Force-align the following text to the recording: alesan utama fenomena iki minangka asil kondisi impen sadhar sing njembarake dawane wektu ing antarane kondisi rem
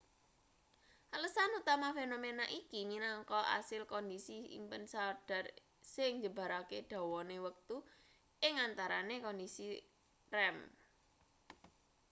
alesan 1.15 1.51
utama 1.61 1.89
fenomena 1.97 2.45
iki 2.61 2.79
minangka 2.91 3.39
asil 3.59 3.81
kondisi 3.93 4.37
impen 4.57 4.83
sadhar 4.93 5.45
sing 5.93 6.11
njembarake 6.19 6.77
dawane 6.91 7.37
wektu 7.47 7.77
ing 8.47 8.53
antarane 8.65 9.15
kondisi 9.25 9.65
rem 10.35 10.57